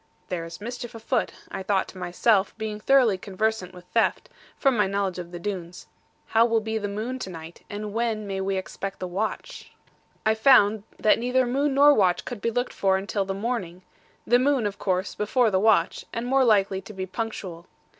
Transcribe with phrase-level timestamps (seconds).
[0.29, 4.87] 'There is mischief afoot,' thought I to myself, being thoroughly conversant with theft, from my
[4.87, 5.85] knowledge of the Doones;
[6.25, 9.71] 'how will be the moon to night, and when may we expect the watch?'
[10.25, 13.83] I found that neither moon nor watch could be looked for until the morning;
[14.25, 17.67] the moon, of course, before the watch, and more likely to be punctual.